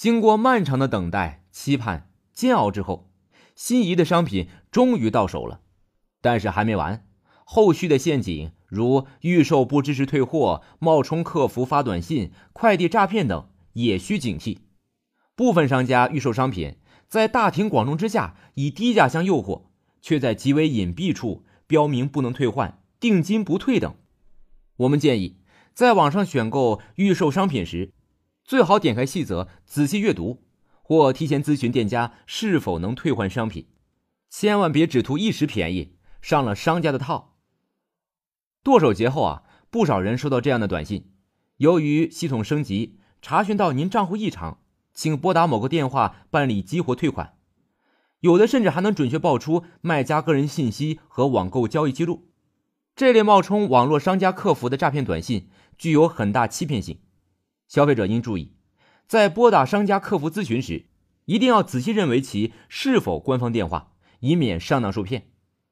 [0.00, 3.10] 经过漫长的等待、期盼、煎熬之后，
[3.54, 5.60] 心仪的商品终于到手了。
[6.22, 7.06] 但是还没完，
[7.44, 14.60] 后续的陷阱如预售不支持退货、冒充客服发短信、快递诈骗等，也需警惕。
[15.36, 19.64] 部分商家预售商品，在大庭广众之下以低价相诱惑，
[20.00, 23.94] 却在极为隐蔽处标明不能退换、定金不退等。
[24.78, 25.36] 我们建议，
[25.74, 27.92] 在网上选购预售商品时，
[28.50, 30.42] 最好点开细则仔细阅读，
[30.82, 33.68] 或提前咨询店家是否能退换商品，
[34.28, 35.94] 千万别只图一时便宜。
[36.20, 37.36] 上了商家的套。
[38.64, 41.12] 剁手节后啊，不少人收到这样的短信：
[41.58, 44.58] 由于系统升级，查询到您账户异常，
[44.92, 47.34] 请拨打某个电话办理激活退款。
[48.18, 52.26] 有的甚至还能准确报出卖家个人信息和网购交易记录。
[52.96, 56.98] 这类冒充网络商家客服的诈骗短信具有很大欺骗性，
[57.70, 58.56] 消费者应注意，
[59.06, 60.86] 在拨打商家客服咨询时，
[61.26, 65.28] 一定要仔细认为其是否官方电话，以免上当受骗。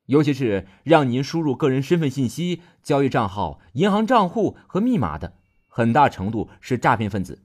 [0.07, 7.43] 尤其是让您输入个人身份信息、交易账号、银行账户和密码的，很大程度是诈骗分子。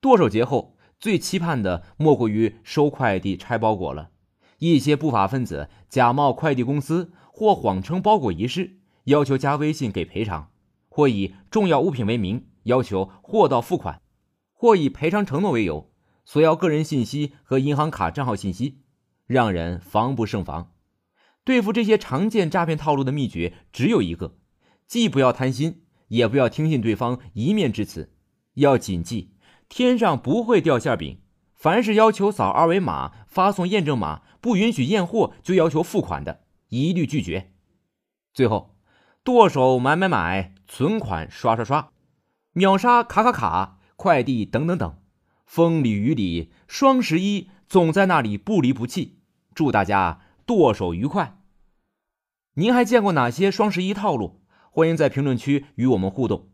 [0.00, 4.12] 剁手节后最期盼的莫过于收快递、拆包裹了。
[4.60, 10.48] 一些不法分子假冒快递公司，或谎称包裹遗失，要求加微信给赔偿；
[10.88, 14.00] 或以重要物品为名，要求货到付款；
[14.52, 15.90] 或以赔偿承诺为由，
[16.24, 18.82] 索要个人信息和银行卡账号信息，
[19.26, 20.72] 让人防不胜防。
[21.44, 24.36] 对付这些常见诈骗套路的秘诀只有一个：
[24.86, 28.14] 既不要贪心，也不要听信对方一面之词。
[28.54, 29.34] 要谨记，
[29.68, 31.20] 天上不会掉馅饼。
[31.54, 37.52] 凡是要求扫二维码、发送验证码、不允许验货就要求付款的，一律拒绝。
[38.34, 38.76] 最后，
[39.22, 41.92] 剁手买买买，存款刷刷刷，
[42.56, 44.96] 秒杀卡卡卡、快递等等等，
[45.44, 49.18] 风里雨里，双十一总在那里不离不弃。
[49.52, 50.20] 祝大家！
[50.46, 51.40] 剁手愉快！
[52.54, 54.40] 您还见过哪些双十一套路？
[54.70, 56.50] 欢迎在评论区与我们互动。